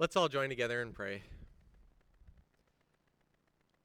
Let's 0.00 0.14
all 0.14 0.28
join 0.28 0.48
together 0.48 0.80
and 0.80 0.94
pray. 0.94 1.24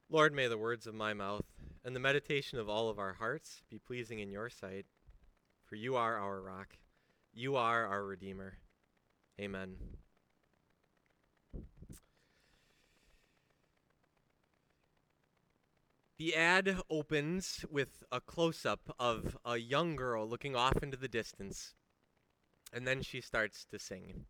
Lord, 0.08 0.32
may 0.32 0.46
the 0.46 0.56
words 0.56 0.86
of 0.86 0.94
my 0.94 1.12
mouth 1.12 1.44
and 1.84 1.96
the 1.96 1.98
meditation 2.00 2.60
of 2.60 2.68
all 2.68 2.88
of 2.88 3.00
our 3.00 3.14
hearts 3.14 3.62
be 3.68 3.80
pleasing 3.80 4.20
in 4.20 4.30
your 4.30 4.48
sight, 4.48 4.86
for 5.64 5.74
you 5.74 5.96
are 5.96 6.16
our 6.16 6.40
rock. 6.40 6.76
You 7.32 7.56
are 7.56 7.84
our 7.84 8.04
Redeemer. 8.04 8.58
Amen. 9.40 9.74
The 16.16 16.36
ad 16.36 16.78
opens 16.88 17.64
with 17.68 18.04
a 18.12 18.20
close 18.20 18.64
up 18.64 18.94
of 19.00 19.36
a 19.44 19.56
young 19.56 19.96
girl 19.96 20.28
looking 20.28 20.54
off 20.54 20.80
into 20.80 20.96
the 20.96 21.08
distance, 21.08 21.74
and 22.72 22.86
then 22.86 23.02
she 23.02 23.20
starts 23.20 23.64
to 23.64 23.80
sing. 23.80 24.26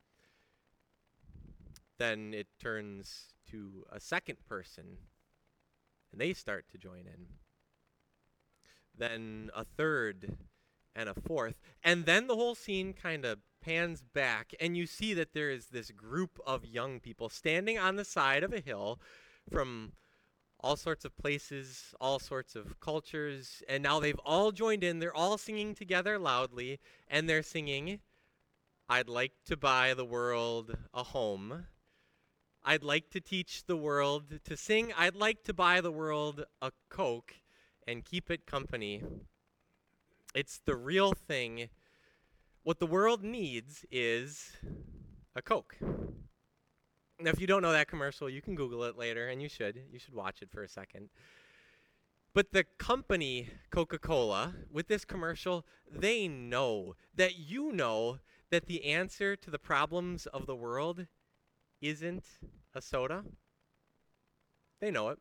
Then 1.99 2.35
it 2.35 2.49
turns 2.61 3.35
to 3.51 3.85
a 3.91 4.01
second 4.01 4.39
person, 4.49 4.99
and 6.11 6.21
they 6.21 6.33
start 6.33 6.67
to 6.71 6.79
join 6.79 7.07
in. 7.07 7.27
Then 8.97 9.51
a 9.55 9.65
third 9.65 10.37
and 10.95 11.09
a 11.09 11.15
fourth, 11.15 11.61
and 11.83 12.07
then 12.07 12.27
the 12.27 12.37
whole 12.37 12.55
scene 12.55 12.93
kind 12.93 13.25
of 13.25 13.39
pans 13.61 14.03
back, 14.03 14.53
and 14.61 14.77
you 14.77 14.87
see 14.87 15.15
that 15.15 15.35
there 15.35 15.51
is 15.51 15.67
this 15.67 15.91
group 15.91 16.39
of 16.47 16.65
young 16.65 17.01
people 17.01 17.29
standing 17.29 17.79
on 17.79 17.97
the 17.97 18.05
side 18.05 18.43
of 18.45 18.53
a 18.53 18.61
hill 18.61 19.01
from 19.51 19.93
all 20.61 20.77
sorts 20.77 21.05
of 21.05 21.17
places, 21.17 21.95
all 22.01 22.19
sorts 22.19 22.57
of 22.57 22.81
cultures, 22.81 23.63
and 23.69 23.83
now 23.83 24.01
they've 24.01 24.21
all 24.25 24.51
joined 24.51 24.83
in. 24.83 24.99
They're 24.99 25.15
all 25.15 25.37
singing 25.37 25.75
together 25.75 26.19
loudly, 26.19 26.81
and 27.09 27.29
they're 27.29 27.43
singing, 27.43 28.01
I'd 28.89 29.09
like 29.09 29.33
to 29.47 29.57
buy 29.57 29.95
the 29.95 30.05
world 30.05 30.77
a 30.93 31.03
home. 31.03 31.67
I'd 32.67 32.83
like 32.83 33.11
to 33.11 33.21
teach 33.21 33.67
the 33.67 33.77
world 33.77 34.41
to 34.43 34.57
sing. 34.57 34.93
I'd 34.97 35.15
like 35.15 35.45
to 35.45 35.53
buy 35.53 35.83
the 35.83 35.93
world 35.93 36.47
a 36.63 36.73
Coke 36.89 37.35
and 37.87 38.03
keep 38.03 38.31
it 38.31 38.47
company. 38.47 39.03
It's 40.35 40.61
the 40.65 40.75
real 40.75 41.13
thing. 41.13 41.69
What 42.63 42.79
the 42.79 42.87
world 42.87 43.23
needs 43.23 43.85
is 43.91 44.53
a 45.37 45.43
Coke. 45.43 45.77
Now, 47.21 47.31
if 47.31 47.39
you 47.39 47.47
don't 47.47 47.61
know 47.61 47.73
that 47.73 47.87
commercial, 47.87 48.31
you 48.31 48.41
can 48.41 48.55
Google 48.55 48.85
it 48.85 48.97
later, 48.97 49.29
and 49.29 49.43
you 49.43 49.49
should. 49.51 49.79
You 49.93 49.99
should 49.99 50.15
watch 50.15 50.41
it 50.41 50.51
for 50.51 50.63
a 50.63 50.69
second. 50.69 51.11
But 52.33 52.53
the 52.53 52.65
company, 52.79 53.51
Coca 53.71 53.99
Cola, 53.99 54.55
with 54.73 54.89
this 54.89 55.05
commercial, 55.05 55.67
they 55.89 56.29
know 56.29 56.97
that 57.15 57.37
you 57.37 57.73
know 57.73 58.21
that 58.51 58.67
the 58.67 58.85
answer 58.87 59.37
to 59.37 59.51
the 59.51 59.59
problems 59.59 60.25
of 60.27 60.47
the 60.47 60.57
world 60.57 61.07
isn't 61.81 62.25
a 62.75 62.81
soda. 62.81 63.25
They 64.81 64.91
know 64.91 65.09
it. 65.11 65.19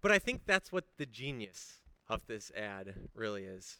But 0.00 0.12
I 0.12 0.18
think 0.18 0.42
that's 0.46 0.70
what 0.70 0.84
the 0.98 1.06
genius 1.06 1.80
of 2.08 2.26
this 2.26 2.52
ad 2.56 2.94
really 3.14 3.44
is. 3.44 3.78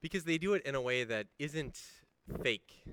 Because 0.00 0.24
they 0.24 0.38
do 0.38 0.54
it 0.54 0.62
in 0.64 0.74
a 0.74 0.80
way 0.80 1.04
that 1.04 1.26
isn't 1.38 1.78
fake 2.42 2.84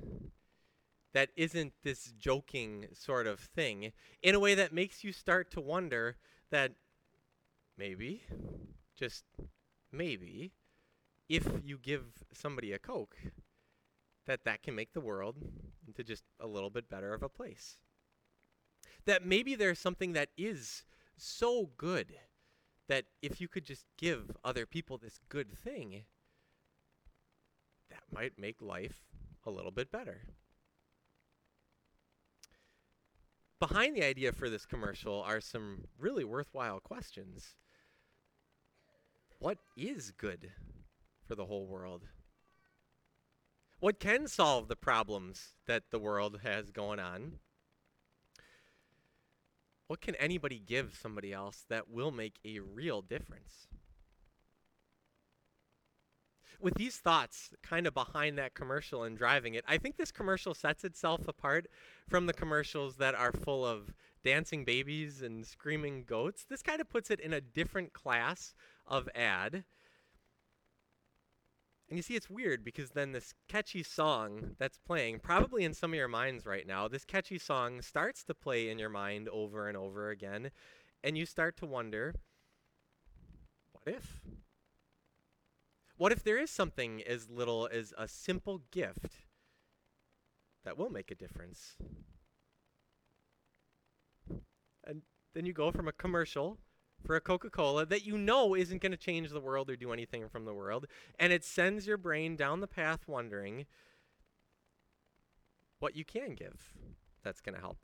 that 1.16 1.30
isn't 1.38 1.72
this 1.82 2.12
joking 2.20 2.88
sort 2.92 3.26
of 3.26 3.40
thing 3.40 3.94
in 4.22 4.36
a 4.36 4.40
way 4.40 4.54
that 4.54 4.74
makes 4.74 5.02
you 5.02 5.14
start 5.14 5.50
to 5.50 5.62
wonder 5.62 6.18
that 6.52 6.74
maybe, 7.78 8.22
just 8.98 9.24
maybe, 9.94 10.52
if 11.30 11.48
you 11.64 11.78
give 11.78 12.04
somebody 12.34 12.74
a 12.74 12.78
Coke, 12.78 13.16
that 14.26 14.44
that 14.46 14.64
can 14.64 14.76
make 14.76 14.94
the 14.94 15.02
world 15.02 15.36
into 15.88 16.04
just 16.04 16.24
a 16.40 16.48
little 16.48 16.70
bit 16.70 16.90
better 16.90 17.14
of 17.14 17.24
a 17.24 17.30
place. 17.30 17.78
That 19.06 19.26
maybe 19.26 19.56
there's 19.56 19.80
something 19.80 20.14
that 20.14 20.30
is 20.38 20.84
so 21.18 21.70
good 21.78 22.16
that 22.88 23.06
if 23.22 23.40
you 23.40 23.48
could 23.48 23.66
just 23.66 23.86
give 23.98 24.32
other 24.44 24.66
people 24.66 24.98
this 24.98 25.20
good 25.30 25.52
thing, 25.52 26.04
that 27.90 28.04
might 28.12 28.38
make 28.38 28.62
life 28.62 29.04
a 29.46 29.52
little 29.52 29.72
bit 29.72 29.92
better. 29.92 30.22
behind 33.68 33.96
the 33.96 34.04
idea 34.04 34.32
for 34.32 34.50
this 34.50 34.66
commercial 34.66 35.22
are 35.22 35.42
some 35.42 35.86
really 35.98 36.24
worthwhile 36.24 36.80
questions. 36.80 37.56
What 39.40 39.58
is 39.76 40.12
good 40.12 40.52
for 41.26 41.36
the 41.36 41.46
whole 41.46 41.66
world? 41.66 42.04
What 43.86 44.00
can 44.00 44.28
solve 44.28 44.68
the 44.68 44.76
problems 44.76 45.54
that 45.68 45.92
the 45.92 46.00
world 46.00 46.40
has 46.42 46.72
going 46.72 47.00
on? 47.00 47.34
What 49.86 50.02
can 50.02 50.16
anybody 50.16 50.58
give 50.58 50.98
somebody 51.00 51.32
else 51.32 51.66
that 51.70 51.88
will 51.88 52.10
make 52.10 52.40
a 52.44 52.62
real 52.62 53.04
difference? 53.04 53.68
with 56.60 56.74
these 56.76 56.98
thoughts 56.98 57.52
kind 57.62 57.86
of 57.86 57.94
behind 57.94 58.40
that 58.40 58.56
commercial 58.56 59.04
and 59.04 59.16
driving 59.16 59.54
it, 59.54 59.64
I 59.68 59.78
think 59.78 59.98
this 59.98 60.12
commercial 60.12 60.56
sets 60.56 60.84
itself 60.84 61.28
apart 61.28 61.68
from 62.08 62.26
the 62.26 62.34
commercials 62.34 62.96
that 62.96 63.14
are 63.14 63.32
full 63.32 63.64
of 63.64 63.94
dancing 64.24 64.66
babies 64.66 65.22
and 65.22 65.46
screaming 65.46 66.06
goats. 66.08 66.44
This 66.50 66.64
kind 66.64 66.82
of 66.82 66.90
puts 66.90 67.12
it 67.12 67.20
in 67.20 67.34
a 67.34 67.42
different 67.42 67.94
class 67.94 68.56
of 68.88 69.08
ad. 69.14 69.64
And 71.88 71.98
you 71.98 72.04
see, 72.04 72.16
it's 72.16 72.30
weird 72.30 72.64
because 72.64 72.92
then 72.92 73.12
this 73.12 73.34
catchy 73.48 73.84
song 73.84 74.56
that's 74.58 74.80
playing, 74.80 75.20
probably 75.20 75.64
in 75.64 75.74
some 75.74 75.92
of 75.92 75.98
your 75.98 76.08
minds 76.08 76.46
right 76.46 76.66
now, 76.66 76.88
this 76.88 77.06
catchy 77.06 77.38
song 77.38 77.82
starts 77.82 78.24
to 78.24 78.34
play 78.34 78.70
in 78.70 78.80
your 78.80 78.90
mind 78.90 79.30
over 79.30 79.68
and 79.68 79.78
over 79.78 80.10
again. 80.10 80.50
And 81.04 81.16
you 81.16 81.28
start 81.28 81.58
to 81.58 81.68
wonder 81.68 82.16
what 83.72 83.94
if? 83.94 84.20
What 85.98 86.12
if 86.12 86.24
there 86.24 86.40
is 86.40 86.50
something 86.50 87.04
as 87.08 87.30
little 87.30 87.70
as 87.72 87.94
a 87.98 88.08
simple 88.08 88.62
gift 88.72 89.14
that 90.64 90.78
will 90.78 90.90
make 90.90 91.12
a 91.12 91.16
difference? 91.16 91.76
And 94.84 95.04
then 95.36 95.46
you 95.46 95.54
go 95.54 95.72
from 95.72 95.88
a 95.88 95.94
commercial 95.94 96.58
for 97.06 97.16
a 97.16 97.22
Coca 97.22 97.50
Cola 97.50 97.86
that 97.86 98.06
you 98.06 98.18
know 98.18 98.56
isn't 98.56 98.82
going 98.82 98.92
to 98.92 98.98
change 98.98 99.30
the 99.30 99.40
world 99.40 99.70
or 99.70 99.76
do 99.76 99.94
anything 99.94 100.28
from 100.28 100.46
the 100.46 100.54
world, 100.54 100.88
and 101.20 101.32
it 101.32 101.44
sends 101.44 101.88
your 101.88 101.98
brain 101.98 102.36
down 102.36 102.62
the 102.62 102.68
path 102.68 103.08
wondering 103.08 103.66
what 105.80 105.96
you 105.96 106.04
can 106.04 106.34
give 106.34 106.74
that's 107.24 107.42
going 107.42 107.56
to 107.56 107.62
help. 107.62 107.78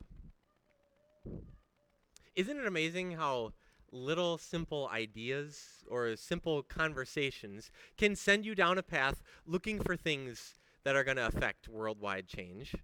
Isn't 2.34 2.58
it 2.58 2.66
amazing 2.66 3.12
how 3.12 3.52
little 3.92 4.38
simple 4.38 4.88
ideas 4.90 5.84
or 5.86 6.16
simple 6.16 6.62
conversations 6.62 7.70
can 7.98 8.16
send 8.16 8.46
you 8.46 8.54
down 8.54 8.78
a 8.78 8.82
path 8.82 9.22
looking 9.46 9.78
for 9.78 9.96
things 9.96 10.54
that 10.84 10.96
are 10.96 11.04
going 11.04 11.18
to 11.18 11.26
affect 11.26 11.68
worldwide 11.68 12.26
change. 12.26 12.74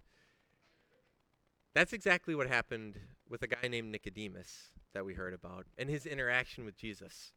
That's 1.73 1.93
exactly 1.93 2.35
what 2.35 2.47
happened 2.47 2.99
with 3.29 3.43
a 3.43 3.47
guy 3.47 3.67
named 3.67 3.91
Nicodemus 3.91 4.69
that 4.93 5.05
we 5.05 5.13
heard 5.13 5.33
about 5.33 5.67
and 5.77 5.89
his 5.89 6.05
interaction 6.05 6.65
with 6.65 6.77
Jesus. 6.77 7.31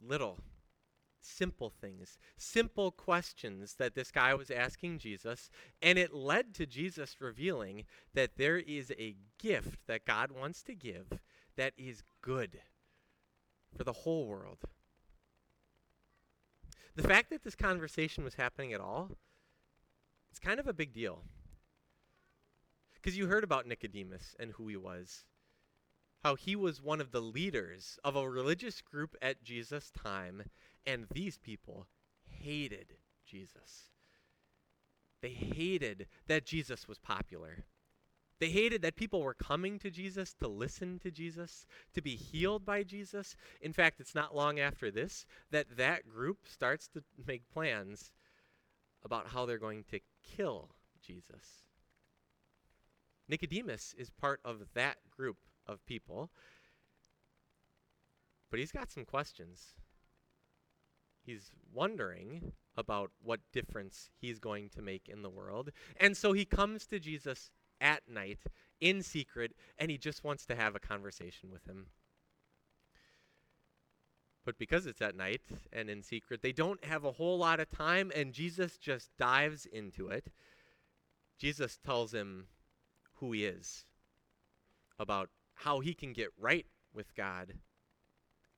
Little 0.00 0.38
simple 1.24 1.70
things, 1.70 2.18
simple 2.36 2.90
questions 2.90 3.76
that 3.78 3.94
this 3.94 4.10
guy 4.10 4.34
was 4.34 4.50
asking 4.50 4.98
Jesus, 4.98 5.50
and 5.80 5.98
it 5.98 6.12
led 6.12 6.54
to 6.54 6.66
Jesus 6.66 7.16
revealing 7.20 7.84
that 8.14 8.36
there 8.36 8.58
is 8.58 8.92
a 8.98 9.16
gift 9.38 9.86
that 9.86 10.04
God 10.04 10.32
wants 10.32 10.62
to 10.64 10.74
give 10.74 11.20
that 11.56 11.72
is 11.76 12.02
good 12.20 12.60
for 13.76 13.84
the 13.84 13.92
whole 13.92 14.26
world. 14.26 14.58
The 16.94 17.02
fact 17.02 17.30
that 17.30 17.42
this 17.42 17.54
conversation 17.54 18.24
was 18.24 18.34
happening 18.34 18.72
at 18.72 18.80
all, 18.80 19.10
it's 20.30 20.38
kind 20.38 20.60
of 20.60 20.66
a 20.66 20.74
big 20.74 20.92
deal. 20.92 21.22
Because 23.02 23.18
you 23.18 23.26
heard 23.26 23.44
about 23.44 23.66
Nicodemus 23.66 24.36
and 24.38 24.52
who 24.52 24.68
he 24.68 24.76
was 24.76 25.24
how 26.22 26.36
he 26.36 26.54
was 26.54 26.80
one 26.80 27.00
of 27.00 27.10
the 27.10 27.20
leaders 27.20 27.98
of 28.04 28.14
a 28.14 28.28
religious 28.28 28.80
group 28.80 29.16
at 29.20 29.42
Jesus' 29.42 29.90
time, 29.90 30.44
and 30.86 31.06
these 31.12 31.38
people 31.38 31.86
hated 32.24 32.94
Jesus. 33.26 33.90
They 35.20 35.30
hated 35.30 36.06
that 36.28 36.46
Jesus 36.46 36.86
was 36.86 36.98
popular. 36.98 37.64
They 38.38 38.50
hated 38.50 38.82
that 38.82 38.96
people 38.96 39.22
were 39.22 39.34
coming 39.34 39.78
to 39.80 39.90
Jesus 39.90 40.32
to 40.34 40.48
listen 40.48 40.98
to 41.00 41.10
Jesus, 41.10 41.66
to 41.94 42.02
be 42.02 42.16
healed 42.16 42.64
by 42.64 42.82
Jesus. 42.82 43.36
In 43.60 43.72
fact, 43.72 44.00
it's 44.00 44.14
not 44.14 44.34
long 44.34 44.58
after 44.58 44.90
this 44.90 45.26
that 45.50 45.76
that 45.76 46.08
group 46.08 46.38
starts 46.44 46.88
to 46.88 47.02
make 47.24 47.52
plans 47.52 48.10
about 49.04 49.28
how 49.28 49.46
they're 49.46 49.58
going 49.58 49.84
to 49.90 50.00
kill 50.36 50.70
Jesus. 51.04 51.71
Nicodemus 53.32 53.94
is 53.96 54.10
part 54.10 54.40
of 54.44 54.60
that 54.74 54.98
group 55.10 55.38
of 55.66 55.84
people. 55.86 56.30
But 58.50 58.60
he's 58.60 58.70
got 58.70 58.90
some 58.90 59.06
questions. 59.06 59.72
He's 61.24 61.50
wondering 61.72 62.52
about 62.76 63.10
what 63.22 63.40
difference 63.50 64.10
he's 64.20 64.38
going 64.38 64.68
to 64.70 64.82
make 64.82 65.08
in 65.08 65.22
the 65.22 65.30
world. 65.30 65.70
And 65.98 66.14
so 66.14 66.34
he 66.34 66.44
comes 66.44 66.86
to 66.88 67.00
Jesus 67.00 67.50
at 67.80 68.02
night 68.06 68.40
in 68.82 69.02
secret 69.02 69.54
and 69.78 69.90
he 69.90 69.96
just 69.96 70.24
wants 70.24 70.44
to 70.46 70.54
have 70.54 70.76
a 70.76 70.80
conversation 70.80 71.50
with 71.50 71.66
him. 71.66 71.86
But 74.44 74.58
because 74.58 74.84
it's 74.84 75.00
at 75.00 75.16
night 75.16 75.40
and 75.72 75.88
in 75.88 76.02
secret, 76.02 76.42
they 76.42 76.52
don't 76.52 76.84
have 76.84 77.04
a 77.04 77.12
whole 77.12 77.38
lot 77.38 77.60
of 77.60 77.70
time, 77.70 78.10
and 78.14 78.32
Jesus 78.32 78.76
just 78.76 79.16
dives 79.16 79.66
into 79.66 80.08
it. 80.08 80.32
Jesus 81.38 81.78
tells 81.78 82.12
him 82.12 82.48
who 83.22 83.30
he 83.30 83.44
is, 83.46 83.86
about 84.98 85.30
how 85.54 85.78
he 85.78 85.94
can 85.94 86.12
get 86.12 86.30
right 86.36 86.66
with 86.92 87.14
God, 87.14 87.54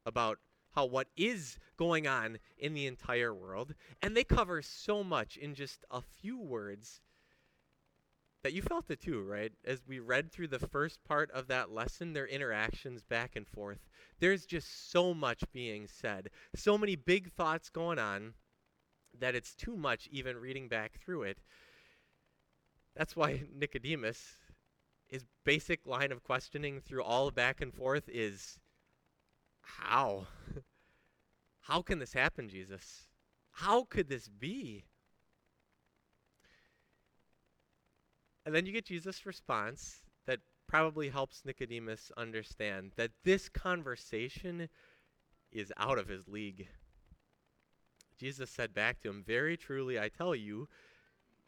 about 0.06 0.38
how 0.74 0.86
what 0.86 1.08
is 1.18 1.58
going 1.76 2.06
on 2.06 2.38
in 2.56 2.72
the 2.72 2.86
entire 2.86 3.34
world. 3.34 3.74
And 4.00 4.16
they 4.16 4.24
cover 4.24 4.62
so 4.62 5.04
much 5.04 5.36
in 5.36 5.54
just 5.54 5.84
a 5.90 6.00
few 6.00 6.40
words 6.40 7.02
that 8.42 8.54
you 8.54 8.62
felt 8.62 8.90
it 8.90 9.02
too, 9.02 9.22
right? 9.22 9.52
As 9.66 9.86
we 9.86 9.98
read 9.98 10.32
through 10.32 10.48
the 10.48 10.58
first 10.58 11.04
part 11.04 11.30
of 11.32 11.46
that 11.48 11.70
lesson, 11.70 12.14
their 12.14 12.26
interactions 12.26 13.02
back 13.02 13.36
and 13.36 13.46
forth, 13.46 13.80
there's 14.18 14.46
just 14.46 14.90
so 14.90 15.12
much 15.12 15.44
being 15.52 15.86
said, 15.86 16.30
so 16.56 16.78
many 16.78 16.96
big 16.96 17.30
thoughts 17.32 17.68
going 17.68 17.98
on 17.98 18.32
that 19.20 19.34
it's 19.34 19.54
too 19.54 19.76
much 19.76 20.08
even 20.10 20.38
reading 20.38 20.68
back 20.68 20.98
through 21.04 21.24
it. 21.24 21.38
That's 22.96 23.16
why 23.16 23.44
Nicodemus, 23.54 24.38
his 25.06 25.24
basic 25.44 25.86
line 25.86 26.12
of 26.12 26.22
questioning 26.22 26.80
through 26.80 27.02
all 27.02 27.30
back 27.30 27.60
and 27.60 27.72
forth 27.72 28.08
is 28.08 28.58
how? 29.60 30.26
how 31.60 31.82
can 31.82 31.98
this 31.98 32.12
happen, 32.12 32.48
Jesus? 32.48 33.08
How 33.50 33.84
could 33.84 34.08
this 34.08 34.28
be? 34.28 34.84
And 38.44 38.54
then 38.54 38.66
you 38.66 38.72
get 38.72 38.86
Jesus' 38.86 39.24
response 39.24 40.00
that 40.26 40.40
probably 40.68 41.08
helps 41.08 41.44
Nicodemus 41.44 42.12
understand 42.16 42.92
that 42.96 43.12
this 43.24 43.48
conversation 43.48 44.68
is 45.52 45.72
out 45.76 45.98
of 45.98 46.08
his 46.08 46.28
league. 46.28 46.68
Jesus 48.18 48.50
said 48.50 48.74
back 48.74 49.00
to 49.00 49.08
him, 49.08 49.22
Very 49.26 49.56
truly, 49.56 49.98
I 49.98 50.08
tell 50.08 50.34
you, 50.34 50.68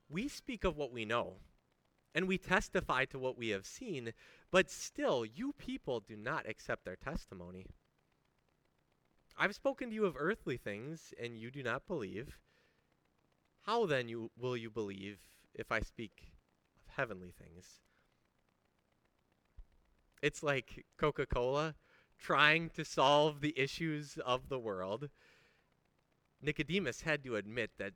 we 0.08 0.28
speak 0.28 0.64
of 0.64 0.76
what 0.76 0.92
we 0.92 1.04
know, 1.04 1.34
and 2.14 2.26
we 2.26 2.38
testify 2.38 3.04
to 3.06 3.18
what 3.18 3.36
we 3.36 3.48
have 3.50 3.66
seen, 3.66 4.12
but 4.50 4.70
still, 4.70 5.24
you 5.24 5.52
people 5.58 6.00
do 6.00 6.16
not 6.16 6.48
accept 6.48 6.84
their 6.84 6.96
testimony. 6.96 7.66
I've 9.38 9.54
spoken 9.54 9.90
to 9.90 9.94
you 9.94 10.06
of 10.06 10.16
earthly 10.18 10.56
things, 10.56 11.12
and 11.22 11.38
you 11.38 11.50
do 11.50 11.62
not 11.62 11.86
believe. 11.86 12.38
How 13.62 13.84
then 13.84 14.08
you, 14.08 14.30
will 14.38 14.56
you 14.56 14.70
believe 14.70 15.18
if 15.54 15.72
I 15.72 15.80
speak 15.80 16.32
of 16.80 16.94
heavenly 16.96 17.32
things. 17.32 17.80
It's 20.22 20.42
like 20.42 20.84
Coca 20.96 21.26
Cola 21.26 21.74
trying 22.18 22.70
to 22.70 22.84
solve 22.84 23.40
the 23.40 23.58
issues 23.58 24.18
of 24.24 24.48
the 24.48 24.58
world. 24.58 25.10
Nicodemus 26.40 27.02
had 27.02 27.22
to 27.24 27.36
admit 27.36 27.70
that 27.78 27.92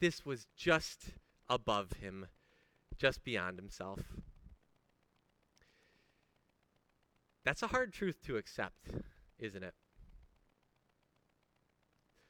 this 0.00 0.24
was 0.24 0.46
just 0.56 1.10
above 1.48 1.92
him, 2.00 2.26
just 3.00 3.24
beyond 3.24 3.58
himself. 3.58 4.00
That's 7.44 7.62
a 7.62 7.68
hard 7.68 7.94
truth 7.94 8.20
to 8.26 8.36
accept, 8.36 8.90
isn't 9.38 9.62
it? 9.62 9.74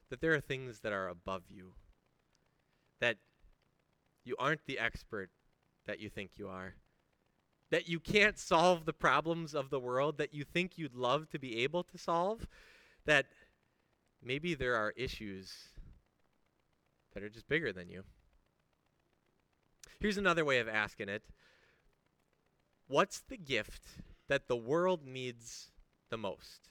That 0.08 0.20
there 0.20 0.32
are 0.32 0.40
things 0.40 0.80
that 0.80 0.92
are 0.92 1.08
above 1.08 1.42
you, 1.48 1.72
that 3.00 3.16
you 4.24 4.36
aren't 4.38 4.64
the 4.66 4.78
expert 4.78 5.30
that 5.86 5.98
you 5.98 6.08
think 6.08 6.32
you 6.36 6.48
are. 6.48 6.74
That 7.70 7.88
you 7.88 7.98
can't 7.98 8.38
solve 8.38 8.84
the 8.84 8.92
problems 8.92 9.54
of 9.54 9.70
the 9.70 9.80
world 9.80 10.18
that 10.18 10.34
you 10.34 10.44
think 10.44 10.78
you'd 10.78 10.94
love 10.94 11.28
to 11.30 11.38
be 11.38 11.62
able 11.62 11.82
to 11.84 11.98
solve. 11.98 12.46
That 13.06 13.26
maybe 14.22 14.54
there 14.54 14.76
are 14.76 14.92
issues 14.96 15.52
that 17.12 17.22
are 17.22 17.28
just 17.28 17.48
bigger 17.48 17.72
than 17.72 17.88
you. 17.88 18.04
Here's 20.00 20.16
another 20.16 20.46
way 20.46 20.58
of 20.58 20.68
asking 20.68 21.10
it 21.10 21.22
What's 22.88 23.20
the 23.20 23.36
gift 23.36 23.82
that 24.28 24.48
the 24.48 24.56
world 24.56 25.06
needs 25.06 25.70
the 26.08 26.16
most? 26.16 26.70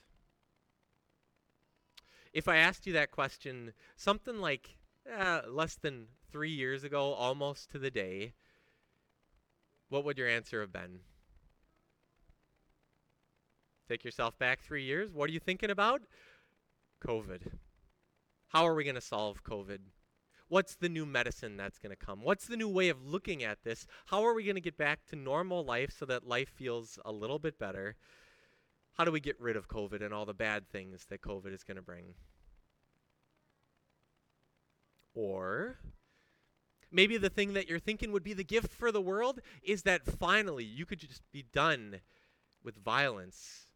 If 2.32 2.48
I 2.48 2.56
asked 2.56 2.86
you 2.86 2.92
that 2.92 3.10
question 3.10 3.72
something 3.96 4.38
like 4.38 4.76
uh, 5.18 5.42
less 5.48 5.76
than 5.76 6.06
three 6.30 6.50
years 6.50 6.84
ago, 6.84 7.12
almost 7.14 7.70
to 7.70 7.78
the 7.78 7.90
day, 7.90 8.34
what 9.88 10.04
would 10.04 10.18
your 10.18 10.28
answer 10.28 10.60
have 10.60 10.72
been? 10.72 11.00
Take 13.88 14.04
yourself 14.04 14.38
back 14.38 14.60
three 14.60 14.84
years. 14.84 15.12
What 15.12 15.28
are 15.30 15.32
you 15.32 15.40
thinking 15.40 15.70
about? 15.70 16.02
COVID. 17.04 17.40
How 18.48 18.66
are 18.66 18.74
we 18.74 18.84
going 18.84 18.94
to 18.94 19.00
solve 19.00 19.42
COVID? 19.42 19.78
What's 20.50 20.74
the 20.74 20.88
new 20.88 21.06
medicine 21.06 21.56
that's 21.56 21.78
going 21.78 21.96
to 21.96 22.04
come? 22.04 22.22
What's 22.22 22.46
the 22.46 22.56
new 22.56 22.68
way 22.68 22.88
of 22.88 23.06
looking 23.06 23.44
at 23.44 23.62
this? 23.62 23.86
How 24.06 24.26
are 24.26 24.34
we 24.34 24.42
going 24.42 24.56
to 24.56 24.60
get 24.60 24.76
back 24.76 25.06
to 25.06 25.16
normal 25.16 25.64
life 25.64 25.94
so 25.96 26.04
that 26.06 26.26
life 26.26 26.48
feels 26.48 26.98
a 27.04 27.12
little 27.12 27.38
bit 27.38 27.56
better? 27.56 27.94
How 28.98 29.04
do 29.04 29.12
we 29.12 29.20
get 29.20 29.40
rid 29.40 29.56
of 29.56 29.68
COVID 29.68 30.04
and 30.04 30.12
all 30.12 30.26
the 30.26 30.34
bad 30.34 30.68
things 30.68 31.06
that 31.08 31.22
COVID 31.22 31.54
is 31.54 31.62
going 31.62 31.76
to 31.76 31.82
bring? 31.82 32.14
Or 35.14 35.78
Maybe 36.92 37.16
the 37.16 37.30
thing 37.30 37.52
that 37.52 37.68
you're 37.68 37.78
thinking 37.78 38.10
would 38.10 38.24
be 38.24 38.32
the 38.32 38.42
gift 38.42 38.72
for 38.72 38.90
the 38.90 39.00
world 39.00 39.40
is 39.62 39.82
that 39.82 40.04
finally 40.04 40.64
you 40.64 40.84
could 40.84 40.98
just 40.98 41.22
be 41.30 41.44
done 41.52 42.00
with 42.64 42.82
violence 42.82 43.66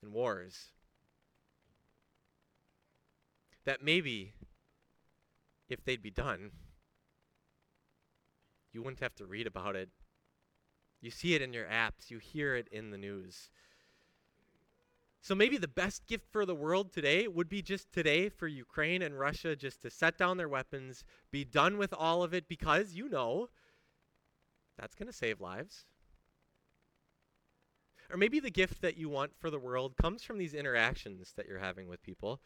and 0.00 0.12
wars. 0.12 0.70
That 3.64 3.82
maybe 3.82 4.34
if 5.72 5.84
they'd 5.84 6.02
be 6.02 6.10
done, 6.10 6.50
you 8.72 8.82
wouldn't 8.82 9.00
have 9.00 9.14
to 9.16 9.26
read 9.26 9.46
about 9.46 9.76
it. 9.76 9.90
You 11.00 11.10
see 11.10 11.34
it 11.34 11.42
in 11.42 11.52
your 11.52 11.66
apps, 11.66 12.10
you 12.10 12.18
hear 12.18 12.54
it 12.54 12.68
in 12.70 12.90
the 12.90 12.98
news. 12.98 13.50
So 15.20 15.36
maybe 15.36 15.56
the 15.56 15.68
best 15.68 16.06
gift 16.08 16.26
for 16.32 16.44
the 16.44 16.54
world 16.54 16.92
today 16.92 17.28
would 17.28 17.48
be 17.48 17.62
just 17.62 17.92
today 17.92 18.28
for 18.28 18.48
Ukraine 18.48 19.02
and 19.02 19.18
Russia 19.18 19.54
just 19.54 19.82
to 19.82 19.90
set 19.90 20.18
down 20.18 20.36
their 20.36 20.48
weapons, 20.48 21.04
be 21.30 21.44
done 21.44 21.78
with 21.78 21.94
all 21.96 22.24
of 22.24 22.34
it 22.34 22.48
because 22.48 22.94
you 22.94 23.08
know 23.08 23.48
that's 24.76 24.96
going 24.96 25.06
to 25.06 25.12
save 25.12 25.40
lives. 25.40 25.84
Or 28.10 28.16
maybe 28.16 28.40
the 28.40 28.50
gift 28.50 28.82
that 28.82 28.96
you 28.96 29.08
want 29.08 29.32
for 29.38 29.48
the 29.48 29.60
world 29.60 29.96
comes 29.96 30.24
from 30.24 30.38
these 30.38 30.54
interactions 30.54 31.32
that 31.36 31.46
you're 31.46 31.58
having 31.58 31.88
with 31.88 32.02
people, 32.02 32.40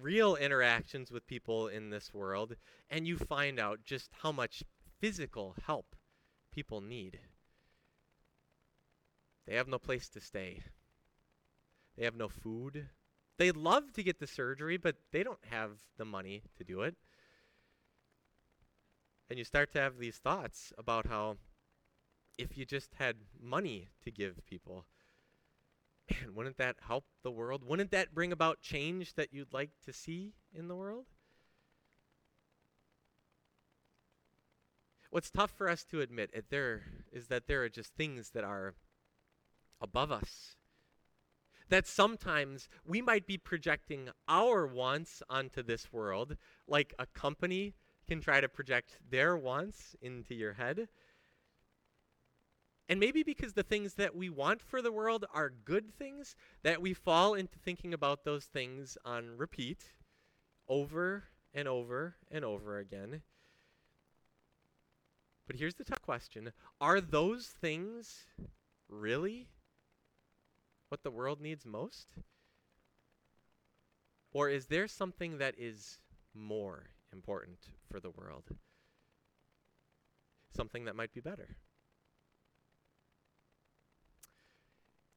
real 0.00 0.36
interactions 0.36 1.10
with 1.10 1.26
people 1.26 1.68
in 1.68 1.90
this 1.90 2.12
world, 2.14 2.56
and 2.90 3.06
you 3.06 3.16
find 3.16 3.58
out 3.58 3.80
just 3.84 4.10
how 4.22 4.32
much 4.32 4.62
physical 5.00 5.54
help 5.66 5.96
people 6.52 6.80
need. 6.80 7.18
They 9.46 9.54
have 9.56 9.68
no 9.68 9.78
place 9.78 10.08
to 10.10 10.20
stay. 10.20 10.62
They 11.96 12.04
have 12.04 12.16
no 12.16 12.28
food. 12.28 12.88
They'd 13.38 13.56
love 13.56 13.92
to 13.94 14.02
get 14.02 14.18
the 14.18 14.26
surgery, 14.26 14.76
but 14.76 14.96
they 15.12 15.22
don't 15.22 15.44
have 15.50 15.72
the 15.96 16.04
money 16.04 16.42
to 16.56 16.64
do 16.64 16.82
it. 16.82 16.96
And 19.30 19.38
you 19.38 19.44
start 19.44 19.72
to 19.72 19.80
have 19.80 19.98
these 19.98 20.16
thoughts 20.16 20.72
about 20.78 21.06
how 21.06 21.36
if 22.38 22.56
you 22.56 22.64
just 22.64 22.94
had 22.94 23.16
money 23.40 23.88
to 24.04 24.10
give 24.10 24.44
people, 24.46 24.84
man, 26.10 26.18
wouldn't 26.34 26.58
that 26.58 26.76
help 26.86 27.04
the 27.22 27.30
world? 27.30 27.62
Wouldn't 27.64 27.90
that 27.90 28.14
bring 28.14 28.32
about 28.32 28.60
change 28.60 29.14
that 29.14 29.32
you'd 29.32 29.52
like 29.52 29.70
to 29.84 29.92
see 29.92 30.34
in 30.54 30.68
the 30.68 30.76
world? 30.76 31.06
What's 35.10 35.30
tough 35.30 35.50
for 35.50 35.70
us 35.70 35.84
to 35.84 36.02
admit 36.02 36.30
there 36.50 36.82
is 37.10 37.28
that 37.28 37.46
there 37.46 37.62
are 37.62 37.68
just 37.68 37.94
things 37.94 38.30
that 38.30 38.44
are 38.44 38.74
above 39.80 40.12
us 40.12 40.56
that 41.68 41.86
sometimes 41.86 42.68
we 42.84 43.02
might 43.02 43.26
be 43.26 43.36
projecting 43.36 44.08
our 44.28 44.66
wants 44.66 45.22
onto 45.28 45.62
this 45.62 45.92
world, 45.92 46.36
like 46.66 46.94
a 46.98 47.06
company 47.06 47.74
can 48.06 48.20
try 48.20 48.40
to 48.40 48.48
project 48.48 48.98
their 49.10 49.36
wants 49.36 49.94
into 50.00 50.34
your 50.34 50.54
head. 50.54 50.88
And 52.88 52.98
maybe 52.98 53.22
because 53.22 53.52
the 53.52 53.62
things 53.62 53.94
that 53.94 54.16
we 54.16 54.30
want 54.30 54.62
for 54.62 54.80
the 54.80 54.92
world 54.92 55.26
are 55.34 55.50
good 55.50 55.94
things, 55.94 56.34
that 56.62 56.80
we 56.80 56.94
fall 56.94 57.34
into 57.34 57.58
thinking 57.58 57.92
about 57.92 58.24
those 58.24 58.46
things 58.46 58.96
on 59.04 59.36
repeat 59.36 59.92
over 60.68 61.24
and 61.52 61.68
over 61.68 62.16
and 62.30 62.44
over 62.44 62.78
again. 62.78 63.22
But 65.46 65.56
here's 65.56 65.74
the 65.74 65.84
tough 65.84 66.02
question 66.02 66.52
Are 66.80 67.00
those 67.00 67.46
things 67.46 68.26
really 68.88 69.48
what 70.88 71.02
the 71.02 71.10
world 71.10 71.40
needs 71.40 71.66
most? 71.66 72.08
Or 74.32 74.48
is 74.48 74.66
there 74.66 74.88
something 74.88 75.38
that 75.38 75.54
is 75.58 75.98
more 76.34 76.90
important 77.12 77.58
for 77.90 78.00
the 78.00 78.10
world. 78.10 78.44
Something 80.54 80.84
that 80.84 80.96
might 80.96 81.12
be 81.12 81.20
better. 81.20 81.56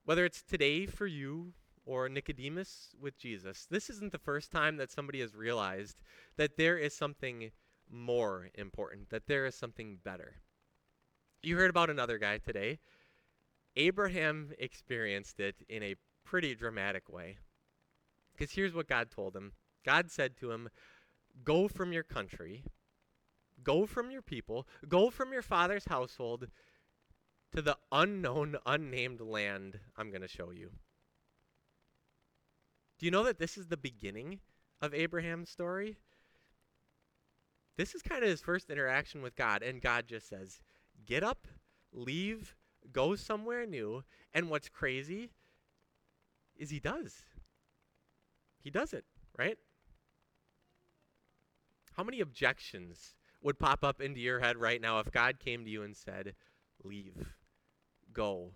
Whether 0.03 0.25
it's 0.25 0.41
today 0.41 0.87
for 0.87 1.05
you 1.05 1.53
or 1.85 2.09
Nicodemus 2.09 2.95
with 2.99 3.17
Jesus, 3.17 3.67
this 3.69 3.89
isn't 3.89 4.11
the 4.11 4.17
first 4.17 4.51
time 4.51 4.77
that 4.77 4.91
somebody 4.91 5.21
has 5.21 5.35
realized 5.35 6.01
that 6.37 6.57
there 6.57 6.77
is 6.77 6.95
something 6.95 7.51
more 7.89 8.49
important, 8.55 9.09
that 9.09 9.27
there 9.27 9.45
is 9.45 9.55
something 9.55 9.99
better. 10.03 10.35
You 11.43 11.57
heard 11.57 11.69
about 11.69 11.89
another 11.89 12.17
guy 12.17 12.37
today. 12.37 12.79
Abraham 13.75 14.51
experienced 14.57 15.39
it 15.39 15.55
in 15.69 15.83
a 15.83 15.95
pretty 16.25 16.55
dramatic 16.55 17.09
way. 17.09 17.37
Because 18.33 18.53
here's 18.53 18.73
what 18.73 18.87
God 18.87 19.11
told 19.11 19.35
him 19.35 19.53
God 19.85 20.09
said 20.09 20.35
to 20.37 20.51
him, 20.51 20.69
Go 21.43 21.67
from 21.67 21.93
your 21.93 22.03
country, 22.03 22.63
go 23.63 23.85
from 23.85 24.11
your 24.11 24.21
people, 24.21 24.67
go 24.87 25.09
from 25.09 25.31
your 25.31 25.41
father's 25.41 25.85
household 25.85 26.47
to 27.55 27.61
the 27.61 27.77
unknown, 27.91 28.57
unnamed 28.65 29.21
land 29.21 29.79
I'm 29.97 30.09
going 30.09 30.21
to 30.21 30.27
show 30.27 30.51
you. 30.51 30.71
Do 32.97 33.05
you 33.05 33.11
know 33.11 33.23
that 33.23 33.39
this 33.39 33.57
is 33.57 33.67
the 33.67 33.77
beginning 33.77 34.39
of 34.81 34.93
Abraham's 34.93 35.49
story? 35.49 35.97
This 37.77 37.95
is 37.95 38.01
kind 38.01 38.23
of 38.23 38.29
his 38.29 38.41
first 38.41 38.69
interaction 38.69 39.21
with 39.21 39.35
God, 39.35 39.63
and 39.63 39.81
God 39.81 40.05
just 40.07 40.29
says, 40.29 40.61
Get 41.05 41.23
up, 41.23 41.47
leave, 41.91 42.55
go 42.91 43.15
somewhere 43.15 43.65
new. 43.65 44.03
And 44.33 44.49
what's 44.49 44.69
crazy 44.69 45.31
is 46.55 46.69
he 46.69 46.79
does. 46.79 47.25
He 48.59 48.69
does 48.69 48.93
it, 48.93 49.05
right? 49.37 49.57
How 51.93 52.03
many 52.03 52.19
objections 52.19 53.15
would 53.41 53.57
pop 53.57 53.83
up 53.83 53.99
into 53.99 54.19
your 54.19 54.39
head 54.39 54.57
right 54.57 54.79
now 54.79 54.99
if 54.99 55.11
God 55.11 55.39
came 55.39 55.65
to 55.65 55.71
you 55.71 55.81
and 55.81 55.97
said, 55.97 56.35
Leave, 56.83 57.33
go 58.13 58.51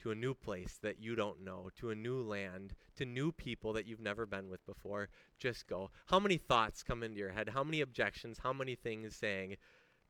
to 0.00 0.10
a 0.10 0.14
new 0.14 0.34
place 0.34 0.78
that 0.82 1.00
you 1.00 1.14
don't 1.14 1.42
know, 1.42 1.70
to 1.76 1.90
a 1.90 1.94
new 1.94 2.22
land, 2.22 2.74
to 2.96 3.04
new 3.04 3.32
people 3.32 3.72
that 3.72 3.86
you've 3.86 4.00
never 4.00 4.26
been 4.26 4.48
with 4.48 4.64
before? 4.66 5.08
Just 5.38 5.66
go. 5.66 5.90
How 6.06 6.18
many 6.18 6.36
thoughts 6.36 6.82
come 6.82 7.02
into 7.02 7.18
your 7.18 7.32
head? 7.32 7.50
How 7.50 7.64
many 7.64 7.80
objections? 7.80 8.38
How 8.42 8.52
many 8.52 8.74
things 8.74 9.16
saying, 9.16 9.56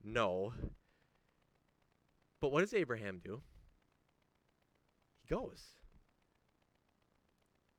No? 0.03 0.53
But 2.41 2.53
what 2.53 2.61
does 2.61 2.75
Abraham 2.75 3.21
do? 3.25 3.41
He 5.23 5.35
goes. 5.35 5.77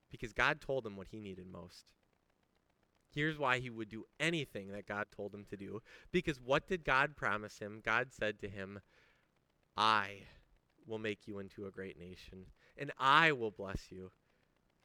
Because 0.10 0.34
God 0.34 0.62
told 0.62 0.86
him 0.86 0.96
what 0.96 1.10
he 1.10 1.20
needed 1.20 1.46
most. 1.52 1.86
Here's 3.16 3.38
why 3.38 3.60
he 3.60 3.70
would 3.70 3.90
do 3.90 4.06
anything 4.20 4.72
that 4.72 4.88
God 4.88 5.08
told 5.16 5.34
him 5.34 5.46
to 5.50 5.56
do. 5.56 5.82
Because 6.12 6.40
what 6.42 6.68
did 6.68 6.84
God 6.84 7.16
promise 7.16 7.60
him? 7.60 7.82
God 7.84 8.08
said 8.12 8.40
to 8.40 8.50
him, 8.50 8.82
I 9.78 10.24
will 10.88 11.00
make 11.00 11.28
you 11.28 11.40
into 11.40 11.66
a 11.66 11.72
great 11.72 12.00
nation, 12.00 12.46
and 12.78 12.92
I 12.98 13.32
will 13.32 13.52
bless 13.52 13.92
you. 13.92 14.12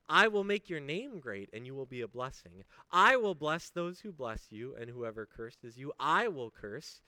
I 0.08 0.28
will 0.28 0.44
make 0.44 0.68
your 0.68 0.80
name 0.80 1.20
great, 1.20 1.50
and 1.52 1.66
you 1.66 1.74
will 1.74 1.86
be 1.86 2.00
a 2.00 2.08
blessing. 2.08 2.64
I 2.90 3.16
will 3.16 3.34
bless 3.34 3.70
those 3.70 4.00
who 4.00 4.12
bless 4.12 4.50
you, 4.50 4.74
and 4.74 4.90
whoever 4.90 5.26
curses 5.26 5.76
you, 5.76 5.92
I 6.00 6.28
will 6.28 6.50
curse, 6.50 7.00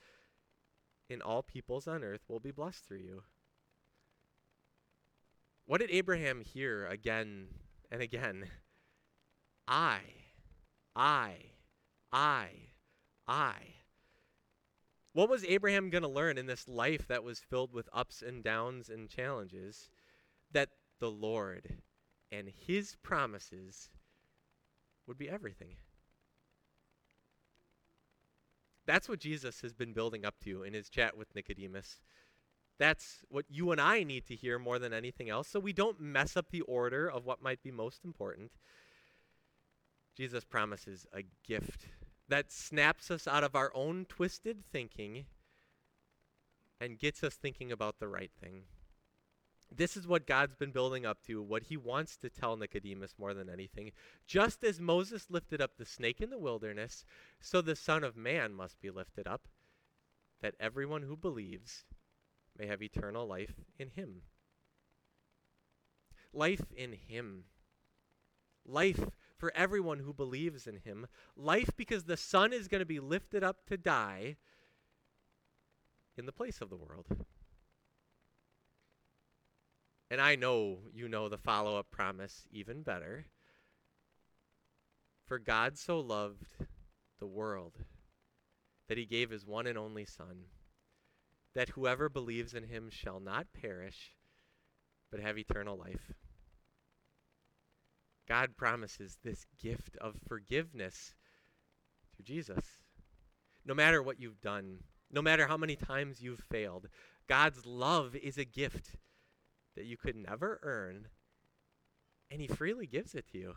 and 1.09 1.21
all 1.21 1.43
peoples 1.43 1.87
on 1.87 2.03
earth 2.03 2.21
will 2.29 2.39
be 2.39 2.51
blessed 2.51 2.85
through 2.85 2.99
you. 2.99 3.23
What 5.65 5.81
did 5.81 5.91
Abraham 5.91 6.41
hear 6.41 6.85
again 6.87 7.47
and 7.91 8.01
again? 8.01 8.45
I 9.67 9.99
I, 10.95 11.33
I, 12.11 12.49
I. 13.27 13.55
What 15.13 15.29
was 15.29 15.45
Abraham 15.45 15.91
going 15.91 16.01
to 16.01 16.07
learn 16.07 16.37
in 16.37 16.47
this 16.47 16.67
life 16.67 17.07
that 17.07 17.23
was 17.23 17.39
filled 17.39 17.71
with 17.71 17.87
ups 17.93 18.23
and 18.25 18.43
downs 18.43 18.89
and 18.89 19.07
challenges? 19.07 19.89
That 20.51 20.69
the 20.99 21.11
Lord 21.11 21.77
and 22.31 22.49
his 22.49 22.95
promises 23.03 23.89
would 25.07 25.17
be 25.17 25.29
everything. 25.29 25.75
That's 28.85 29.07
what 29.07 29.19
Jesus 29.19 29.61
has 29.61 29.73
been 29.73 29.93
building 29.93 30.25
up 30.25 30.35
to 30.43 30.63
in 30.63 30.73
his 30.73 30.89
chat 30.89 31.15
with 31.15 31.33
Nicodemus. 31.35 32.01
That's 32.79 33.19
what 33.29 33.45
you 33.47 33.71
and 33.71 33.79
I 33.79 34.03
need 34.03 34.25
to 34.27 34.35
hear 34.35 34.57
more 34.57 34.79
than 34.79 34.93
anything 34.93 35.29
else 35.29 35.47
so 35.47 35.59
we 35.59 35.73
don't 35.73 36.01
mess 36.01 36.35
up 36.35 36.49
the 36.49 36.61
order 36.61 37.09
of 37.09 37.23
what 37.23 37.41
might 37.41 37.61
be 37.61 37.71
most 37.71 38.03
important. 38.03 38.51
Jesus 40.17 40.43
promises 40.43 41.05
a 41.13 41.23
gift 41.47 41.85
that 42.27 42.51
snaps 42.51 43.11
us 43.11 43.27
out 43.27 43.43
of 43.43 43.55
our 43.55 43.71
own 43.75 44.05
twisted 44.05 44.63
thinking 44.71 45.25
and 46.79 46.99
gets 46.99 47.23
us 47.23 47.35
thinking 47.35 47.71
about 47.71 47.99
the 47.99 48.07
right 48.07 48.31
thing. 48.41 48.63
This 49.75 49.97
is 49.97 50.07
what 50.07 50.27
God's 50.27 50.55
been 50.55 50.71
building 50.71 51.05
up 51.05 51.23
to, 51.25 51.41
what 51.41 51.63
he 51.63 51.77
wants 51.77 52.15
to 52.17 52.29
tell 52.29 52.55
Nicodemus 52.55 53.15
more 53.17 53.33
than 53.33 53.49
anything. 53.49 53.91
Just 54.27 54.63
as 54.63 54.79
Moses 54.79 55.27
lifted 55.29 55.61
up 55.61 55.77
the 55.77 55.85
snake 55.85 56.21
in 56.21 56.29
the 56.29 56.37
wilderness, 56.37 57.05
so 57.39 57.61
the 57.61 57.75
Son 57.75 58.03
of 58.03 58.15
Man 58.15 58.53
must 58.53 58.79
be 58.81 58.91
lifted 58.91 59.27
up, 59.27 59.47
that 60.41 60.55
everyone 60.59 61.03
who 61.03 61.15
believes 61.15 61.85
may 62.57 62.67
have 62.67 62.83
eternal 62.83 63.25
life 63.25 63.55
in 63.79 63.89
him. 63.89 64.21
Life 66.33 66.65
in 66.75 66.93
him. 66.93 67.45
Life 68.65 69.05
for 69.43 69.51
everyone 69.57 69.99
who 69.99 70.13
believes 70.13 70.67
in 70.67 70.77
him. 70.85 71.05
Life 71.35 71.71
because 71.75 72.05
the 72.05 72.15
Son 72.15 72.53
is 72.53 72.69
going 72.69 72.79
to 72.79 72.85
be 72.85 73.01
lifted 73.01 73.43
up 73.43 73.65
to 73.65 73.75
die 73.75 74.37
in 76.15 76.25
the 76.25 76.31
place 76.31 76.61
of 76.61 76.69
the 76.69 76.77
world. 76.77 77.07
And 80.09 80.21
I 80.21 80.37
know 80.37 80.77
you 80.93 81.09
know 81.09 81.27
the 81.27 81.37
follow 81.37 81.77
up 81.77 81.91
promise 81.91 82.47
even 82.53 82.83
better. 82.83 83.25
For 85.27 85.39
God 85.39 85.77
so 85.77 85.99
loved 85.99 86.45
the 87.19 87.27
world 87.27 87.73
that 88.87 88.97
he 88.97 89.05
gave 89.05 89.29
his 89.29 89.45
one 89.45 89.67
and 89.67 89.77
only 89.77 90.05
Son, 90.05 90.45
that 91.53 91.67
whoever 91.67 92.07
believes 92.07 92.53
in 92.53 92.63
him 92.63 92.89
shall 92.89 93.19
not 93.19 93.47
perish, 93.51 94.13
but 95.11 95.19
have 95.19 95.37
eternal 95.37 95.77
life. 95.77 96.13
God 98.27 98.55
promises 98.57 99.17
this 99.23 99.45
gift 99.61 99.97
of 99.97 100.15
forgiveness 100.27 101.13
through 102.15 102.25
Jesus. 102.25 102.65
No 103.65 103.73
matter 103.73 104.01
what 104.01 104.19
you've 104.19 104.41
done, 104.41 104.79
no 105.11 105.21
matter 105.21 105.47
how 105.47 105.57
many 105.57 105.75
times 105.75 106.21
you've 106.21 106.43
failed, 106.51 106.87
God's 107.27 107.65
love 107.65 108.15
is 108.15 108.37
a 108.37 108.45
gift 108.45 108.95
that 109.75 109.85
you 109.85 109.97
could 109.97 110.15
never 110.15 110.59
earn, 110.63 111.07
and 112.29 112.41
He 112.41 112.47
freely 112.47 112.87
gives 112.87 113.15
it 113.15 113.27
to 113.31 113.37
you. 113.37 113.55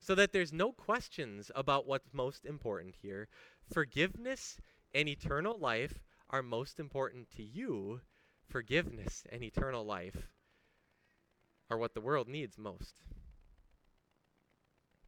So 0.00 0.14
that 0.16 0.32
there's 0.32 0.52
no 0.52 0.72
questions 0.72 1.50
about 1.54 1.86
what's 1.86 2.12
most 2.12 2.44
important 2.44 2.96
here. 3.02 3.28
Forgiveness 3.72 4.58
and 4.92 5.08
eternal 5.08 5.58
life 5.58 6.02
are 6.28 6.42
most 6.42 6.80
important 6.80 7.30
to 7.36 7.42
you. 7.42 8.00
Forgiveness 8.48 9.24
and 9.30 9.44
eternal 9.44 9.84
life 9.84 10.28
are 11.70 11.78
what 11.78 11.94
the 11.94 12.00
world 12.00 12.28
needs 12.28 12.58
most. 12.58 12.94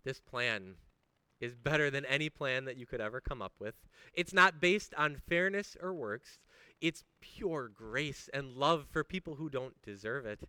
This 0.04 0.20
plan 0.20 0.76
is 1.40 1.54
better 1.56 1.90
than 1.90 2.04
any 2.04 2.28
plan 2.28 2.64
that 2.64 2.76
you 2.76 2.86
could 2.86 3.00
ever 3.00 3.20
come 3.20 3.42
up 3.42 3.54
with. 3.58 3.74
It's 4.12 4.32
not 4.32 4.60
based 4.60 4.94
on 4.94 5.16
fairness 5.28 5.76
or 5.80 5.94
works, 5.94 6.38
it's 6.80 7.04
pure 7.20 7.68
grace 7.68 8.28
and 8.32 8.56
love 8.56 8.86
for 8.90 9.02
people 9.04 9.36
who 9.36 9.48
don't 9.48 9.80
deserve 9.82 10.26
it. 10.26 10.48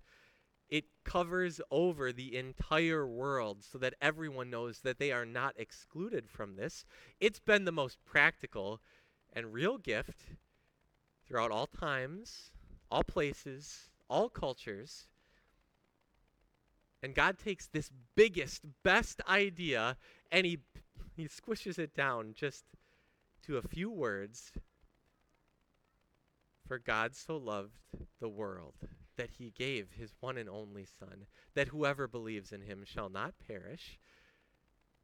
It 0.68 0.86
covers 1.04 1.62
over 1.70 2.12
the 2.12 2.36
entire 2.36 3.08
world 3.08 3.64
so 3.64 3.78
that 3.78 3.94
everyone 4.02 4.50
knows 4.50 4.80
that 4.80 4.98
they 4.98 5.12
are 5.12 5.26
not 5.26 5.54
excluded 5.58 6.30
from 6.30 6.56
this. 6.56 6.86
It's 7.20 7.40
been 7.40 7.66
the 7.66 7.72
most 7.72 8.04
practical 8.04 8.82
and 9.32 9.54
real 9.54 9.78
gift 9.78 10.24
throughout 11.26 11.52
all 11.52 11.68
times, 11.68 12.52
all 12.90 13.04
places, 13.04 13.90
all 14.10 14.30
cultures 14.30 15.08
and 17.06 17.14
God 17.14 17.38
takes 17.38 17.68
this 17.68 17.92
biggest, 18.16 18.64
best 18.82 19.22
idea 19.30 19.96
and 20.32 20.44
he, 20.44 20.58
he 21.16 21.28
squishes 21.28 21.78
it 21.78 21.94
down 21.94 22.34
just 22.36 22.66
to 23.46 23.58
a 23.58 23.62
few 23.62 23.92
words. 23.92 24.52
For 26.68 26.80
God 26.80 27.16
so 27.16 27.38
loved 27.38 27.78
the 28.20 28.28
world 28.28 28.74
that 29.18 29.30
he 29.38 29.52
gave 29.52 29.92
his 29.92 30.16
one 30.20 30.36
and 30.36 30.50
only 30.50 30.84
Son, 30.84 31.28
that 31.54 31.68
whoever 31.68 32.08
believes 32.08 32.52
in 32.52 32.62
him 32.62 32.84
shall 32.84 33.10
not 33.10 33.36
perish, 33.48 34.00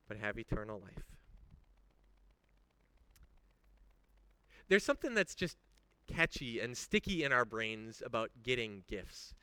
but 0.07 0.17
have 0.17 0.39
eternal 0.39 0.79
life. 0.79 1.05
There's 4.69 4.83
something 4.83 5.13
that's 5.13 5.35
just 5.35 5.57
catchy 6.07 6.59
and 6.59 6.75
sticky 6.75 7.23
in 7.23 7.31
our 7.31 7.45
brains 7.45 8.01
about 8.03 8.31
getting 8.41 8.85
gifts 8.87 9.35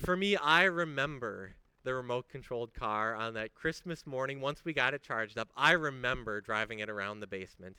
for 0.00 0.16
me, 0.16 0.36
I 0.36 0.64
remember 0.64 1.54
the 1.84 1.94
remote 1.94 2.28
controlled 2.28 2.72
car 2.74 3.14
on 3.14 3.34
that 3.34 3.54
Christmas 3.54 4.06
morning 4.06 4.40
once 4.40 4.64
we 4.64 4.72
got 4.72 4.94
it 4.94 5.02
charged 5.02 5.36
up. 5.36 5.50
I 5.56 5.72
remember 5.72 6.40
driving 6.40 6.78
it 6.78 6.88
around 6.88 7.20
the 7.20 7.26
basement. 7.26 7.76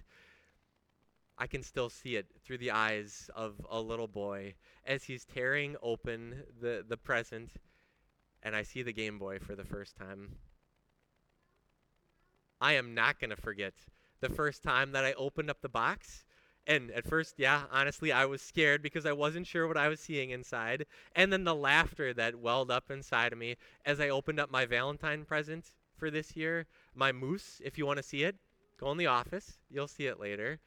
I 1.38 1.48
can 1.48 1.64
still 1.64 1.90
see 1.90 2.16
it 2.16 2.28
through 2.44 2.60
the 2.60 2.72
eyes 2.72 3.30
of 3.36 3.56
a 3.70 3.80
little 3.82 4.08
boy 4.08 4.54
as 4.86 5.04
he's 5.04 5.26
tearing 5.26 5.76
open 5.82 6.44
the, 6.62 6.86
the 6.88 6.98
present, 6.98 7.52
and 8.44 8.56
I 8.56 8.64
see 8.64 8.84
the 8.84 8.94
Game 8.94 9.18
Boy 9.18 9.40
for 9.40 9.56
the 9.56 9.66
first 9.66 9.96
time. 9.96 10.36
I 12.62 12.74
am 12.74 12.94
not 12.94 13.20
going 13.20 13.32
to 13.32 13.36
forget 13.36 13.74
the 14.22 14.30
first 14.30 14.62
time 14.62 14.92
that 14.92 15.04
I 15.04 15.14
opened 15.14 15.50
up 15.50 15.62
the 15.62 15.70
box 15.70 16.24
and 16.66 16.92
at 16.92 17.08
first, 17.08 17.36
yeah, 17.38 17.64
honestly, 17.72 18.12
I 18.12 18.26
was 18.26 18.42
scared 18.42 18.82
because 18.82 19.06
I 19.06 19.12
wasn't 19.12 19.48
sure 19.48 19.68
what 19.68 19.78
I 19.78 19.90
was 19.90 20.00
seeing 20.00 20.30
inside. 20.30 20.86
And 21.16 21.32
then 21.32 21.44
the 21.44 21.56
laughter 21.56 22.14
that 22.14 22.40
welled 22.40 22.72
up 22.72 22.90
inside 22.90 23.34
of 23.34 23.40
me 23.40 23.58
as 23.86 24.00
I 24.00 24.10
opened 24.10 24.40
up 24.40 24.50
my 24.50 24.66
Valentine 24.66 25.26
present 25.26 25.66
for 25.98 26.10
this 26.10 26.36
year, 26.36 26.66
my 26.96 27.12
moose, 27.12 27.62
if 27.64 27.78
you 27.78 27.86
want 27.86 27.98
to 27.98 28.04
see 28.04 28.24
it, 28.24 28.36
go 28.80 28.92
in 28.92 28.98
the 28.98 29.08
office. 29.08 29.58
You'll 29.70 29.88
see 29.88 30.08
it 30.08 30.20
later. 30.20 30.60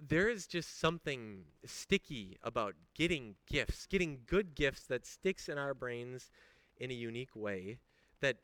There 0.00 0.28
is 0.28 0.46
just 0.46 0.78
something 0.78 1.44
sticky 1.64 2.38
about 2.42 2.74
getting 2.94 3.36
gifts, 3.46 3.86
getting 3.86 4.20
good 4.26 4.54
gifts 4.54 4.82
that 4.84 5.06
sticks 5.06 5.48
in 5.48 5.58
our 5.58 5.74
brains 5.74 6.30
in 6.78 6.90
a 6.90 6.94
unique 6.94 7.34
way 7.34 7.78
that 8.20 8.36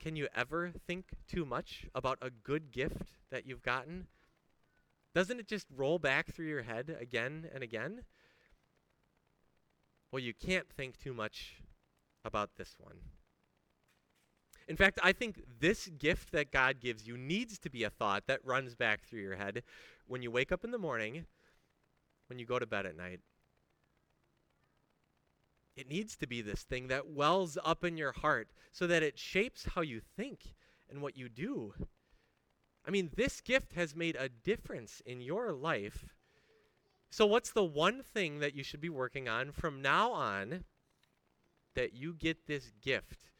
can 0.00 0.16
you 0.16 0.28
ever 0.34 0.72
think 0.86 1.06
too 1.28 1.44
much 1.44 1.86
about 1.94 2.18
a 2.22 2.30
good 2.30 2.72
gift 2.72 3.18
that 3.30 3.46
you've 3.46 3.62
gotten? 3.62 4.06
Doesn't 5.14 5.40
it 5.40 5.48
just 5.48 5.66
roll 5.74 5.98
back 5.98 6.32
through 6.32 6.48
your 6.48 6.62
head 6.62 6.96
again 7.00 7.48
and 7.52 7.62
again? 7.62 8.02
Well, 10.12 10.20
you 10.20 10.34
can't 10.34 10.68
think 10.68 10.98
too 10.98 11.12
much 11.12 11.56
about 12.24 12.50
this 12.56 12.76
one. 12.78 12.96
In 14.68 14.76
fact, 14.76 15.00
I 15.02 15.12
think 15.12 15.42
this 15.58 15.88
gift 15.98 16.30
that 16.30 16.52
God 16.52 16.78
gives 16.80 17.06
you 17.06 17.16
needs 17.16 17.58
to 17.60 17.70
be 17.70 17.82
a 17.82 17.90
thought 17.90 18.28
that 18.28 18.44
runs 18.44 18.76
back 18.76 19.02
through 19.02 19.20
your 19.20 19.36
head 19.36 19.62
when 20.06 20.22
you 20.22 20.30
wake 20.30 20.52
up 20.52 20.64
in 20.64 20.70
the 20.70 20.78
morning, 20.78 21.26
when 22.28 22.38
you 22.38 22.46
go 22.46 22.58
to 22.58 22.66
bed 22.66 22.86
at 22.86 22.96
night. 22.96 23.20
It 25.76 25.88
needs 25.88 26.16
to 26.16 26.26
be 26.26 26.40
this 26.42 26.62
thing 26.62 26.88
that 26.88 27.10
wells 27.10 27.58
up 27.64 27.84
in 27.84 27.96
your 27.96 28.12
heart 28.12 28.48
so 28.70 28.86
that 28.86 29.02
it 29.02 29.18
shapes 29.18 29.66
how 29.74 29.80
you 29.80 30.00
think 30.00 30.54
and 30.88 31.00
what 31.02 31.16
you 31.16 31.28
do. 31.28 31.74
I 32.86 32.90
mean, 32.90 33.10
this 33.14 33.40
gift 33.40 33.74
has 33.74 33.94
made 33.94 34.16
a 34.16 34.28
difference 34.28 35.02
in 35.04 35.20
your 35.20 35.52
life. 35.52 36.06
So, 37.10 37.26
what's 37.26 37.50
the 37.50 37.64
one 37.64 38.02
thing 38.02 38.38
that 38.38 38.54
you 38.54 38.62
should 38.62 38.80
be 38.80 38.88
working 38.88 39.28
on 39.28 39.52
from 39.52 39.82
now 39.82 40.12
on 40.12 40.64
that 41.74 41.94
you 41.94 42.14
get 42.14 42.46
this 42.46 42.72
gift 42.80 43.30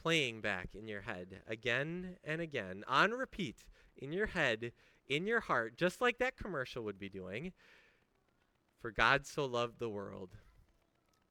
playing 0.00 0.40
back 0.40 0.70
in 0.74 0.88
your 0.88 1.02
head 1.02 1.40
again 1.46 2.16
and 2.24 2.40
again, 2.40 2.84
on 2.88 3.10
repeat, 3.12 3.64
in 3.96 4.12
your 4.12 4.26
head, 4.26 4.72
in 5.06 5.26
your 5.26 5.40
heart, 5.40 5.76
just 5.76 6.00
like 6.00 6.18
that 6.18 6.36
commercial 6.36 6.82
would 6.84 6.98
be 6.98 7.08
doing? 7.08 7.52
For 8.80 8.90
God 8.90 9.26
so 9.26 9.44
loved 9.44 9.78
the 9.78 9.88
world 9.88 10.30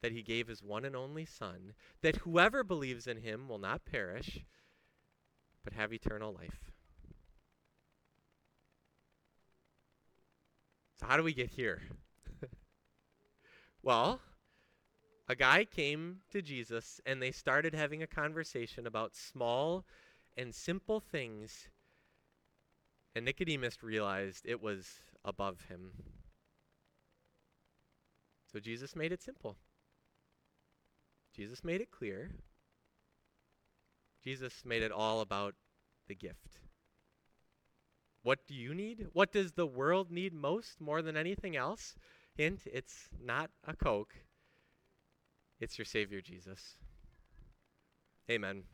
that 0.02 0.12
he 0.12 0.22
gave 0.22 0.48
his 0.48 0.62
one 0.62 0.84
and 0.84 0.94
only 0.94 1.24
Son, 1.24 1.74
that 2.02 2.16
whoever 2.16 2.62
believes 2.62 3.06
in 3.06 3.18
him 3.18 3.48
will 3.48 3.58
not 3.58 3.84
perish, 3.84 4.44
but 5.64 5.72
have 5.72 5.92
eternal 5.92 6.32
life. 6.32 6.70
So, 11.00 11.06
how 11.06 11.16
do 11.16 11.22
we 11.22 11.32
get 11.32 11.50
here? 11.50 11.82
well, 13.82 14.20
a 15.28 15.36
guy 15.36 15.64
came 15.64 16.18
to 16.30 16.42
Jesus 16.42 17.00
and 17.04 17.22
they 17.22 17.30
started 17.30 17.74
having 17.74 18.02
a 18.02 18.06
conversation 18.06 18.86
about 18.86 19.14
small 19.14 19.84
and 20.36 20.54
simple 20.54 21.00
things. 21.00 21.68
And 23.14 23.24
Nicodemus 23.24 23.82
realized 23.82 24.44
it 24.46 24.62
was 24.62 24.88
above 25.24 25.66
him. 25.68 25.92
So 28.50 28.58
Jesus 28.58 28.96
made 28.96 29.12
it 29.12 29.22
simple. 29.22 29.56
Jesus 31.34 31.62
made 31.62 31.80
it 31.80 31.90
clear. 31.90 32.30
Jesus 34.24 34.64
made 34.64 34.82
it 34.82 34.90
all 34.90 35.20
about 35.20 35.54
the 36.08 36.14
gift. 36.14 36.58
What 38.22 38.40
do 38.46 38.54
you 38.54 38.74
need? 38.74 39.06
What 39.12 39.32
does 39.32 39.52
the 39.52 39.66
world 39.66 40.10
need 40.10 40.32
most 40.32 40.80
more 40.80 41.02
than 41.02 41.16
anything 41.16 41.56
else? 41.56 41.94
Hint, 42.36 42.62
it's 42.66 43.08
not 43.22 43.50
a 43.66 43.74
Coke, 43.74 44.14
it's 45.60 45.78
your 45.78 45.84
Savior 45.84 46.20
Jesus. 46.20 46.76
Amen. 48.30 48.64